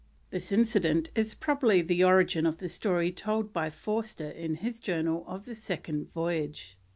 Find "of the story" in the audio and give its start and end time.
2.47-3.11